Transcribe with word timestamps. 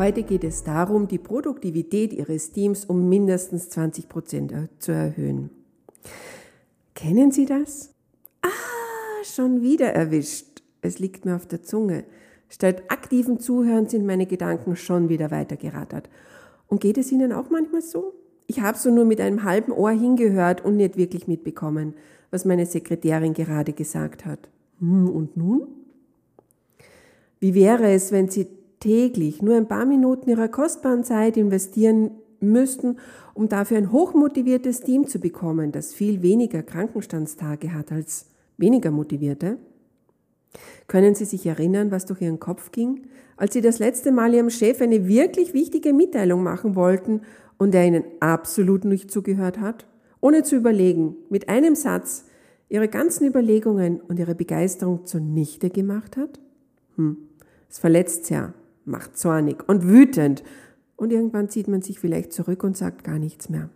Heute 0.00 0.22
geht 0.22 0.44
es 0.44 0.64
darum, 0.64 1.08
die 1.08 1.18
Produktivität 1.18 2.14
Ihres 2.14 2.52
Teams 2.52 2.86
um 2.86 3.10
mindestens 3.10 3.68
20 3.68 4.08
Prozent 4.08 4.54
zu 4.78 4.92
erhöhen. 4.92 5.50
Kennen 6.94 7.32
Sie 7.32 7.44
das? 7.44 7.92
Ah, 8.40 8.48
schon 9.24 9.60
wieder 9.60 9.92
erwischt. 9.92 10.62
Es 10.80 11.00
liegt 11.00 11.26
mir 11.26 11.36
auf 11.36 11.44
der 11.44 11.62
Zunge. 11.62 12.04
Statt 12.48 12.84
aktiven 12.88 13.40
Zuhören 13.40 13.90
sind 13.90 14.06
meine 14.06 14.24
Gedanken 14.24 14.74
schon 14.74 15.10
wieder 15.10 15.30
weitergerattert. 15.30 16.08
Und 16.66 16.80
geht 16.80 16.96
es 16.96 17.12
Ihnen 17.12 17.30
auch 17.30 17.50
manchmal 17.50 17.82
so? 17.82 18.14
Ich 18.46 18.62
habe 18.62 18.78
so 18.78 18.90
nur 18.90 19.04
mit 19.04 19.20
einem 19.20 19.44
halben 19.44 19.70
Ohr 19.70 19.90
hingehört 19.90 20.64
und 20.64 20.78
nicht 20.78 20.96
wirklich 20.96 21.28
mitbekommen, 21.28 21.92
was 22.30 22.46
meine 22.46 22.64
Sekretärin 22.64 23.34
gerade 23.34 23.74
gesagt 23.74 24.24
hat. 24.24 24.48
Hm, 24.78 25.10
und 25.10 25.36
nun? 25.36 25.68
Wie 27.38 27.52
wäre 27.52 27.92
es, 27.92 28.12
wenn 28.12 28.30
Sie 28.30 28.59
täglich 28.80 29.42
nur 29.42 29.56
ein 29.56 29.68
paar 29.68 29.84
Minuten 29.84 30.30
ihrer 30.30 30.48
kostbaren 30.48 31.04
Zeit 31.04 31.36
investieren 31.36 32.10
müssten, 32.40 32.96
um 33.34 33.48
dafür 33.48 33.76
ein 33.76 33.92
hochmotiviertes 33.92 34.80
Team 34.80 35.06
zu 35.06 35.20
bekommen, 35.20 35.72
das 35.72 35.94
viel 35.94 36.22
weniger 36.22 36.62
Krankenstandstage 36.62 37.72
hat 37.74 37.92
als 37.92 38.26
weniger 38.56 38.90
motivierte? 38.90 39.58
Können 40.88 41.14
Sie 41.14 41.26
sich 41.26 41.46
erinnern, 41.46 41.90
was 41.90 42.06
durch 42.06 42.22
Ihren 42.22 42.40
Kopf 42.40 42.72
ging, 42.72 43.02
als 43.36 43.52
Sie 43.52 43.60
das 43.60 43.78
letzte 43.78 44.10
Mal 44.10 44.34
Ihrem 44.34 44.50
Chef 44.50 44.80
eine 44.80 45.06
wirklich 45.06 45.54
wichtige 45.54 45.92
Mitteilung 45.92 46.42
machen 46.42 46.74
wollten 46.74 47.20
und 47.58 47.74
er 47.74 47.86
Ihnen 47.86 48.04
absolut 48.18 48.84
nicht 48.84 49.10
zugehört 49.10 49.60
hat? 49.60 49.86
Ohne 50.20 50.42
zu 50.42 50.56
überlegen, 50.56 51.16
mit 51.28 51.48
einem 51.48 51.74
Satz 51.74 52.24
Ihre 52.68 52.88
ganzen 52.88 53.26
Überlegungen 53.26 54.00
und 54.00 54.18
Ihre 54.18 54.34
Begeisterung 54.34 55.06
zunichte 55.06 55.70
gemacht 55.70 56.16
hat? 56.16 56.40
Hm, 56.96 57.16
es 57.68 57.78
verletzt 57.78 58.30
ja 58.30 58.52
macht 58.84 59.16
zornig 59.16 59.68
und 59.68 59.88
wütend 59.88 60.42
und 60.96 61.12
irgendwann 61.12 61.48
zieht 61.48 61.68
man 61.68 61.82
sich 61.82 61.98
vielleicht 61.98 62.32
zurück 62.32 62.62
und 62.64 62.76
sagt 62.76 63.04
gar 63.04 63.18
nichts 63.18 63.48
mehr. 63.48 63.70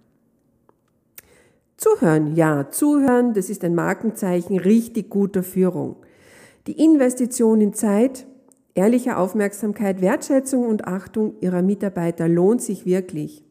Zuhören, 1.77 2.37
ja, 2.37 2.71
zuhören, 2.71 3.35
das 3.35 3.51
ist 3.51 3.65
ein 3.65 3.75
Markenzeichen 3.75 4.59
richtig 4.59 5.11
guter 5.11 5.43
Führung. 5.43 5.97
Die 6.67 6.83
Investition 6.83 7.61
in 7.61 7.75
Zeit, 7.75 8.27
ehrliche 8.75 9.17
Aufmerksamkeit, 9.17 10.01
Wertschätzung 10.01 10.67
und 10.67 10.87
Achtung 10.87 11.35
ihrer 11.41 11.63
Mitarbeiter 11.63 12.29
lohnt 12.29 12.63
sich 12.63 12.87
wirklich. 12.87 13.45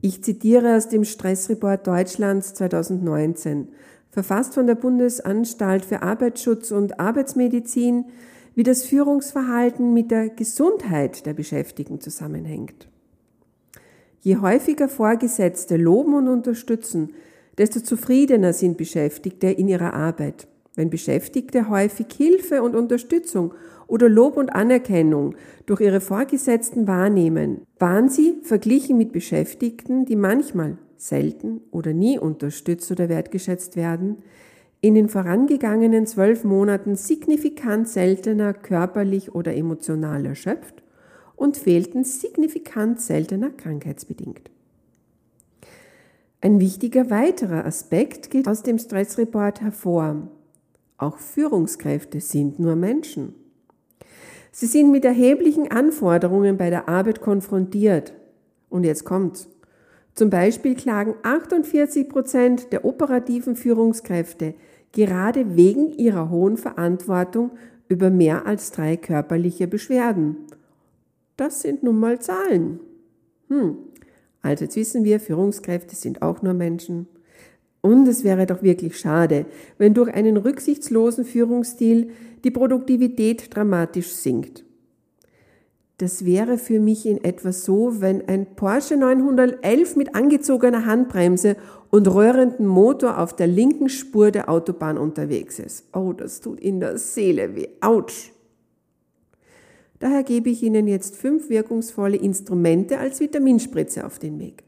Ich 0.00 0.24
zitiere 0.24 0.76
aus 0.76 0.88
dem 0.88 1.04
Stressreport 1.04 1.86
Deutschlands 1.86 2.54
2019, 2.54 3.68
verfasst 4.10 4.54
von 4.54 4.66
der 4.66 4.74
Bundesanstalt 4.74 5.84
für 5.84 6.02
Arbeitsschutz 6.02 6.72
und 6.72 6.98
Arbeitsmedizin, 6.98 8.06
wie 8.54 8.62
das 8.62 8.84
Führungsverhalten 8.84 9.92
mit 9.92 10.10
der 10.10 10.28
Gesundheit 10.28 11.26
der 11.26 11.34
Beschäftigten 11.34 12.00
zusammenhängt. 12.00 12.88
Je 14.20 14.36
häufiger 14.36 14.88
Vorgesetzte 14.88 15.76
loben 15.76 16.14
und 16.14 16.28
unterstützen, 16.28 17.14
desto 17.58 17.80
zufriedener 17.80 18.52
sind 18.52 18.76
Beschäftigte 18.76 19.48
in 19.48 19.68
ihrer 19.68 19.94
Arbeit. 19.94 20.46
Wenn 20.74 20.90
Beschäftigte 20.90 21.68
häufig 21.68 22.06
Hilfe 22.16 22.62
und 22.62 22.76
Unterstützung 22.76 23.54
oder 23.86 24.08
Lob 24.08 24.36
und 24.36 24.50
Anerkennung 24.50 25.34
durch 25.66 25.80
ihre 25.80 26.00
Vorgesetzten 26.00 26.86
wahrnehmen, 26.86 27.62
waren 27.78 28.08
sie, 28.08 28.38
verglichen 28.42 28.96
mit 28.96 29.12
Beschäftigten, 29.12 30.04
die 30.04 30.16
manchmal 30.16 30.78
selten 30.96 31.62
oder 31.70 31.92
nie 31.92 32.18
unterstützt 32.18 32.90
oder 32.92 33.08
wertgeschätzt 33.08 33.74
werden, 33.74 34.18
in 34.80 34.94
den 34.94 35.08
vorangegangenen 35.08 36.06
zwölf 36.06 36.44
Monaten 36.44 36.96
signifikant 36.96 37.88
seltener 37.88 38.54
körperlich 38.54 39.34
oder 39.34 39.54
emotional 39.54 40.24
erschöpft 40.24 40.82
und 41.36 41.56
fehlten 41.56 42.04
signifikant 42.04 43.00
seltener 43.00 43.50
krankheitsbedingt. 43.50 44.50
Ein 46.40 46.58
wichtiger 46.60 47.10
weiterer 47.10 47.66
Aspekt 47.66 48.30
geht 48.30 48.48
aus 48.48 48.62
dem 48.62 48.78
Stressreport 48.78 49.60
hervor. 49.60 50.28
Auch 50.96 51.18
Führungskräfte 51.18 52.20
sind 52.20 52.58
nur 52.58 52.76
Menschen. 52.76 53.34
Sie 54.50 54.66
sind 54.66 54.90
mit 54.90 55.04
erheblichen 55.04 55.70
Anforderungen 55.70 56.56
bei 56.56 56.70
der 56.70 56.88
Arbeit 56.88 57.20
konfrontiert. 57.20 58.14
Und 58.70 58.84
jetzt 58.84 59.04
kommt's. 59.04 59.49
Zum 60.20 60.28
Beispiel 60.28 60.74
klagen 60.74 61.14
48 61.22 62.06
Prozent 62.06 62.72
der 62.74 62.84
operativen 62.84 63.56
Führungskräfte 63.56 64.52
gerade 64.92 65.56
wegen 65.56 65.92
ihrer 65.92 66.28
hohen 66.28 66.58
Verantwortung 66.58 67.52
über 67.88 68.10
mehr 68.10 68.44
als 68.44 68.70
drei 68.70 68.98
körperliche 68.98 69.66
Beschwerden. 69.66 70.36
Das 71.38 71.62
sind 71.62 71.82
nun 71.82 71.98
mal 71.98 72.20
Zahlen. 72.20 72.80
Hm. 73.48 73.78
Also 74.42 74.64
jetzt 74.64 74.76
wissen 74.76 75.04
wir, 75.04 75.20
Führungskräfte 75.20 75.96
sind 75.96 76.20
auch 76.20 76.42
nur 76.42 76.52
Menschen. 76.52 77.06
Und 77.80 78.06
es 78.06 78.22
wäre 78.22 78.44
doch 78.44 78.62
wirklich 78.62 78.98
schade, 78.98 79.46
wenn 79.78 79.94
durch 79.94 80.12
einen 80.12 80.36
rücksichtslosen 80.36 81.24
Führungsstil 81.24 82.10
die 82.44 82.50
Produktivität 82.50 83.56
dramatisch 83.56 84.12
sinkt. 84.12 84.66
Das 86.00 86.24
wäre 86.24 86.56
für 86.56 86.80
mich 86.80 87.04
in 87.04 87.22
etwa 87.22 87.52
so, 87.52 88.00
wenn 88.00 88.26
ein 88.26 88.56
Porsche 88.56 88.96
911 88.96 89.96
mit 89.96 90.14
angezogener 90.14 90.86
Handbremse 90.86 91.56
und 91.90 92.08
röhrenden 92.08 92.66
Motor 92.66 93.18
auf 93.18 93.36
der 93.36 93.46
linken 93.46 93.90
Spur 93.90 94.30
der 94.30 94.48
Autobahn 94.48 94.96
unterwegs 94.96 95.58
ist. 95.58 95.94
Oh, 95.94 96.14
das 96.14 96.40
tut 96.40 96.58
in 96.58 96.80
der 96.80 96.96
Seele 96.96 97.54
weh. 97.54 97.68
Autsch! 97.82 98.32
Daher 99.98 100.22
gebe 100.22 100.48
ich 100.48 100.62
Ihnen 100.62 100.88
jetzt 100.88 101.16
fünf 101.16 101.50
wirkungsvolle 101.50 102.16
Instrumente 102.16 102.96
als 102.96 103.20
Vitaminspritze 103.20 104.06
auf 104.06 104.18
den 104.18 104.38
Weg. 104.38 104.64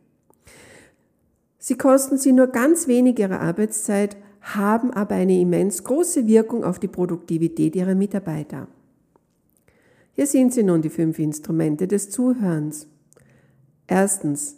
Sie 1.56 1.78
kosten 1.78 2.18
Sie 2.18 2.32
nur 2.32 2.48
ganz 2.48 2.88
wenig 2.88 3.18
Ihrer 3.18 3.40
Arbeitszeit, 3.40 4.18
haben 4.42 4.90
aber 4.90 5.14
eine 5.14 5.40
immens 5.40 5.82
große 5.82 6.26
Wirkung 6.26 6.62
auf 6.62 6.78
die 6.78 6.88
Produktivität 6.88 7.74
Ihrer 7.74 7.94
Mitarbeiter. 7.94 8.68
Hier 10.14 10.26
sind 10.26 10.52
sie 10.52 10.62
nun 10.62 10.82
die 10.82 10.90
fünf 10.90 11.18
Instrumente 11.18 11.88
des 11.88 12.10
Zuhörens. 12.10 12.86
Erstens, 13.86 14.56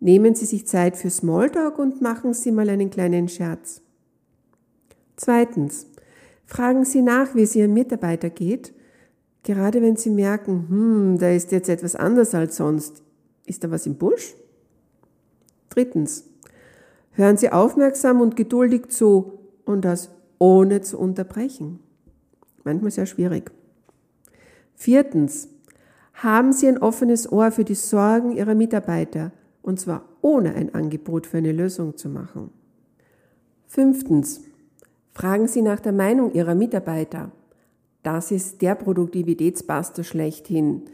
nehmen 0.00 0.34
Sie 0.34 0.46
sich 0.46 0.66
Zeit 0.66 0.96
für 0.96 1.10
Smalltalk 1.10 1.78
und 1.78 2.00
machen 2.00 2.34
Sie 2.34 2.50
mal 2.50 2.68
einen 2.68 2.90
kleinen 2.90 3.28
Scherz. 3.28 3.82
Zweitens, 5.16 5.86
fragen 6.44 6.84
Sie 6.84 7.02
nach, 7.02 7.34
wie 7.34 7.42
es 7.42 7.54
Ihrem 7.54 7.74
Mitarbeiter 7.74 8.30
geht, 8.30 8.72
gerade 9.44 9.80
wenn 9.80 9.96
Sie 9.96 10.10
merken, 10.10 10.66
hm, 10.68 11.18
da 11.18 11.30
ist 11.30 11.52
jetzt 11.52 11.68
etwas 11.68 11.94
anders 11.94 12.34
als 12.34 12.56
sonst. 12.56 13.02
Ist 13.46 13.62
da 13.62 13.70
was 13.70 13.86
im 13.86 13.96
Busch? 13.96 14.34
Drittens, 15.68 16.24
hören 17.12 17.36
Sie 17.36 17.50
aufmerksam 17.50 18.20
und 18.20 18.34
geduldig 18.34 18.88
zu 18.88 19.38
und 19.64 19.84
das 19.84 20.10
ohne 20.38 20.80
zu 20.80 20.98
unterbrechen. 20.98 21.80
Manchmal 22.64 22.90
sehr 22.90 23.06
schwierig. 23.06 23.52
Viertens, 24.80 25.50
haben 26.14 26.54
Sie 26.54 26.66
ein 26.66 26.78
offenes 26.78 27.30
Ohr 27.30 27.50
für 27.50 27.64
die 27.64 27.74
Sorgen 27.74 28.32
Ihrer 28.32 28.54
Mitarbeiter, 28.54 29.30
und 29.60 29.78
zwar 29.78 30.08
ohne 30.22 30.54
ein 30.54 30.74
Angebot 30.74 31.26
für 31.26 31.36
eine 31.36 31.52
Lösung 31.52 31.98
zu 31.98 32.08
machen. 32.08 32.48
Fünftens, 33.66 34.40
fragen 35.12 35.48
Sie 35.48 35.60
nach 35.60 35.80
der 35.80 35.92
Meinung 35.92 36.32
Ihrer 36.32 36.54
Mitarbeiter. 36.54 37.30
Das 38.02 38.30
ist 38.30 38.62
der 38.62 38.74
Produktivitätsbuster 38.74 40.02
schlechthin. 40.02 40.84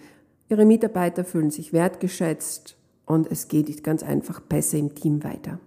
Ihre 0.48 0.64
Mitarbeiter 0.64 1.24
fühlen 1.24 1.52
sich 1.52 1.72
wertgeschätzt 1.72 2.76
und 3.04 3.30
es 3.30 3.46
geht 3.46 3.84
ganz 3.84 4.02
einfach 4.02 4.40
besser 4.40 4.78
im 4.78 4.96
Team 4.96 5.22
weiter. 5.22 5.60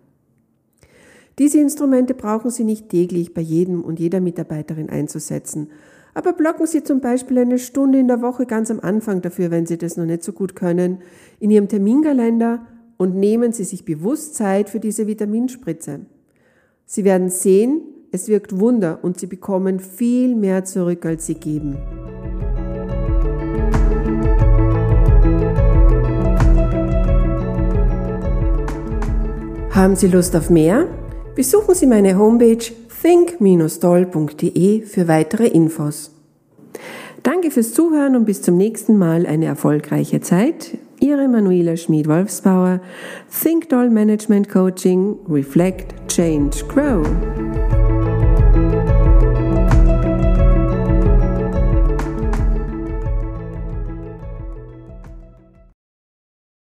Diese 1.40 1.58
Instrumente 1.58 2.14
brauchen 2.14 2.52
Sie 2.52 2.66
nicht 2.66 2.90
täglich 2.90 3.34
bei 3.34 3.40
jedem 3.40 3.82
und 3.82 3.98
jeder 3.98 4.20
Mitarbeiterin 4.20 4.90
einzusetzen, 4.90 5.70
aber 6.14 6.34
blocken 6.34 6.68
Sie 6.68 6.84
zum 6.84 7.00
Beispiel 7.00 7.38
eine 7.38 7.60
Stunde 7.60 7.98
in 7.98 8.10
der 8.10 8.22
Woche 8.22 8.46
ganz 8.46 8.70
am 8.70 8.82
Anfang 8.82 9.22
dafür, 9.22 9.50
wenn 9.50 9.66
Sie 9.66 9.78
das 9.78 9.96
noch 9.96 10.04
nicht 10.04 10.22
so 10.22 10.34
gut 10.34 10.54
können, 10.54 10.98
in 11.40 11.50
Ihrem 11.50 11.70
Terminkalender 11.70 12.66
und 12.98 13.16
nehmen 13.16 13.54
Sie 13.54 13.64
sich 13.64 13.86
bewusst 13.86 14.36
Zeit 14.36 14.70
für 14.70 14.82
diese 14.82 15.08
Vitaminspritze. 15.08 16.02
Sie 16.86 17.06
werden 17.06 17.30
sehen, 17.30 17.84
es 18.12 18.28
wirkt 18.28 18.60
Wunder 18.60 19.00
und 19.02 19.18
Sie 19.18 19.28
bekommen 19.28 19.80
viel 19.80 20.36
mehr 20.36 20.66
zurück, 20.66 21.06
als 21.06 21.26
Sie 21.26 21.36
geben. 21.36 21.78
Haben 29.70 29.96
Sie 29.96 30.08
Lust 30.08 30.36
auf 30.36 30.50
mehr? 30.50 30.99
Besuchen 31.40 31.74
Sie 31.74 31.88
meine 31.88 32.18
Homepage 32.20 32.66
think-doll.de 33.02 34.82
für 34.82 35.08
weitere 35.08 35.48
Infos. 35.48 36.12
Danke 37.24 37.50
fürs 37.50 37.72
Zuhören 37.72 38.18
und 38.18 38.26
bis 38.26 38.42
zum 38.42 38.58
nächsten 38.58 38.98
Mal 38.98 39.26
eine 39.26 39.46
erfolgreiche 39.46 40.20
Zeit. 40.20 40.78
Ihre 41.00 41.30
Manuela 41.30 41.78
Schmid-Wolfsbauer, 41.78 42.82
Think 43.42 43.70
Doll 43.70 43.90
Management 43.90 44.50
Coaching, 44.50 45.16
Reflect, 45.30 45.94
Change, 46.10 46.58
Grow. 46.68 47.06